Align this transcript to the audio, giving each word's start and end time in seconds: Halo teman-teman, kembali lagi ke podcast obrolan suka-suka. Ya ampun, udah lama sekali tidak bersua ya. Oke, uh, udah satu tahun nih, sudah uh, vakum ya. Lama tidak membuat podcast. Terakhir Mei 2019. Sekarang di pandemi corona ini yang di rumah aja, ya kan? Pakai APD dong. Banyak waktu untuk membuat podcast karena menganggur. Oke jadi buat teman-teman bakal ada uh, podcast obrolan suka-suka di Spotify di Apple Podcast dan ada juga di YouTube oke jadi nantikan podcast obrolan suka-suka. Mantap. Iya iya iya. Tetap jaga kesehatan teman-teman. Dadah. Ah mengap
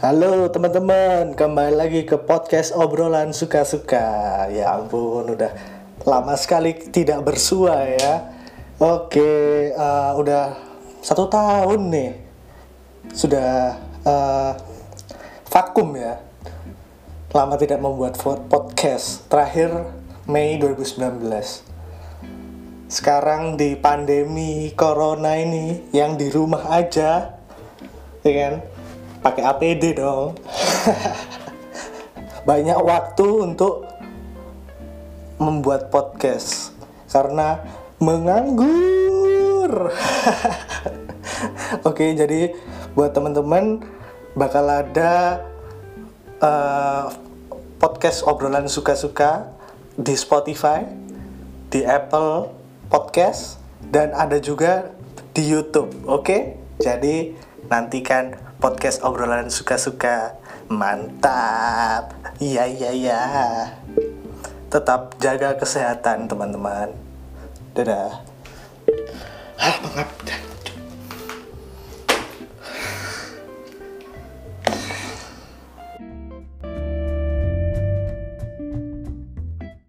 Halo 0.00 0.48
teman-teman, 0.48 1.36
kembali 1.36 1.76
lagi 1.76 2.08
ke 2.08 2.16
podcast 2.16 2.72
obrolan 2.72 3.36
suka-suka. 3.36 4.48
Ya 4.48 4.72
ampun, 4.72 5.28
udah 5.28 5.52
lama 6.08 6.32
sekali 6.40 6.72
tidak 6.88 7.20
bersua 7.20 7.84
ya. 7.84 8.32
Oke, 8.80 9.68
uh, 9.76 10.16
udah 10.16 10.56
satu 11.04 11.28
tahun 11.28 11.92
nih, 11.92 12.10
sudah 13.12 13.76
uh, 14.08 14.56
vakum 15.52 15.92
ya. 15.92 16.16
Lama 17.36 17.60
tidak 17.60 17.84
membuat 17.84 18.16
podcast. 18.24 19.28
Terakhir 19.28 19.84
Mei 20.24 20.56
2019. 20.56 21.28
Sekarang 22.88 23.60
di 23.60 23.76
pandemi 23.76 24.72
corona 24.72 25.36
ini 25.36 25.92
yang 25.92 26.16
di 26.16 26.32
rumah 26.32 26.72
aja, 26.72 27.36
ya 28.24 28.32
kan? 28.32 28.79
Pakai 29.20 29.42
APD 29.44 30.00
dong. 30.00 30.36
Banyak 32.48 32.78
waktu 32.80 33.26
untuk 33.44 33.84
membuat 35.40 35.92
podcast 35.92 36.72
karena 37.08 37.60
menganggur. 38.00 39.92
Oke 41.88 42.12
jadi 42.16 42.52
buat 42.92 43.14
teman-teman 43.14 43.80
bakal 44.34 44.66
ada 44.66 45.44
uh, 46.42 47.12
podcast 47.80 48.26
obrolan 48.26 48.66
suka-suka 48.66 49.48
di 49.96 50.12
Spotify 50.16 50.84
di 51.70 51.86
Apple 51.86 52.50
Podcast 52.90 53.62
dan 53.88 54.12
ada 54.12 54.42
juga 54.42 54.90
di 55.32 55.46
YouTube 55.46 55.88
oke 56.04 56.58
jadi 56.80 57.36
nantikan 57.68 58.40
podcast 58.56 59.04
obrolan 59.04 59.52
suka-suka. 59.52 60.40
Mantap. 60.72 62.16
Iya 62.40 62.64
iya 62.64 62.90
iya. 62.96 63.22
Tetap 64.72 65.20
jaga 65.20 65.60
kesehatan 65.60 66.24
teman-teman. 66.24 66.96
Dadah. 67.76 68.24
Ah 69.60 69.76
mengap 69.84 70.08